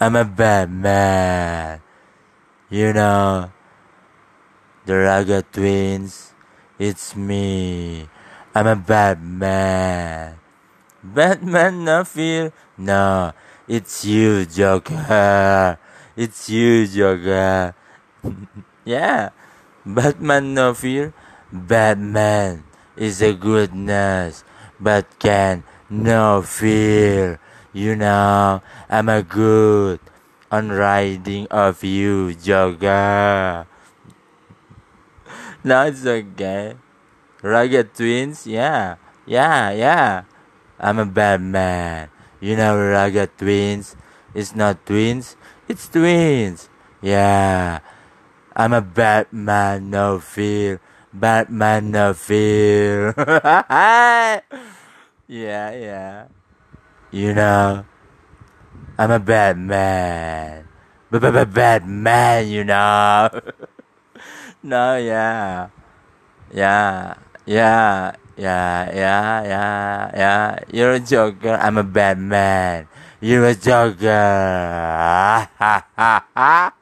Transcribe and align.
I'm 0.00 0.14
a 0.14 0.24
bad 0.24 0.70
man. 0.70 1.82
You 2.70 2.92
know, 2.92 3.50
the 4.86 4.92
Ragga 4.92 5.42
Twins, 5.50 6.34
it's 6.78 7.16
me. 7.16 8.08
I'm 8.54 8.68
a 8.68 8.76
bad 8.76 9.20
man. 9.20 10.38
Batman, 11.02 11.82
no 11.84 12.04
fear. 12.04 12.52
No, 12.78 13.32
it's 13.66 14.04
you, 14.04 14.46
Joker. 14.46 15.78
It's 16.14 16.48
you, 16.48 16.86
Joker. 16.86 17.74
yeah, 18.84 19.30
Batman, 19.84 20.54
no 20.54 20.74
fear. 20.74 21.12
Batman 21.50 22.62
is 22.94 23.20
a 23.20 23.34
goodness, 23.34 24.44
but 24.78 25.06
can 25.18 25.64
no 25.90 26.42
fear. 26.42 27.40
You 27.72 27.96
know, 27.96 28.62
I'm 28.88 29.08
a 29.08 29.22
good 29.22 30.00
on 30.50 30.70
riding 30.70 31.46
of 31.50 31.84
you, 31.84 32.34
Joker. 32.34 33.66
no, 35.64 35.86
it's 35.86 36.06
okay. 36.06 36.76
Rugged 37.42 37.94
twins, 37.94 38.46
yeah, 38.46 38.96
yeah, 39.26 39.70
yeah. 39.70 40.22
I'm 40.80 40.98
a 40.98 41.06
bad 41.06 41.40
man. 41.40 42.08
You 42.40 42.56
know, 42.56 42.76
rugged 42.78 43.36
twins. 43.36 43.96
It's 44.34 44.54
not 44.54 44.84
twins, 44.86 45.36
it's 45.68 45.88
twins. 45.88 46.68
Yeah. 47.02 47.80
I'm 48.58 48.72
a 48.72 48.82
bad 48.82 49.32
man, 49.32 49.90
no 49.90 50.18
fear. 50.18 50.80
Batman, 51.12 51.92
no 51.92 52.12
fear. 52.12 53.14
yeah, 53.16 54.40
yeah. 55.28 56.26
You 57.10 57.32
know, 57.32 57.86
I'm 58.98 59.10
a 59.10 59.18
bad 59.18 59.56
man. 59.56 60.68
Bad 61.10 61.88
man, 61.88 62.48
you 62.48 62.64
know. 62.64 63.30
no, 64.62 64.96
yeah. 64.96 65.68
Yeah, 66.52 67.14
yeah, 67.46 68.12
yeah, 68.36 68.92
yeah, 68.92 69.42
yeah, 69.44 70.10
yeah. 70.14 70.58
You're 70.70 70.92
a 70.92 71.00
joker. 71.00 71.56
I'm 71.56 71.78
a 71.78 71.84
bad 71.84 72.18
man. 72.18 72.88
You're 73.20 73.46
a 73.46 73.54
joker. 73.54 74.08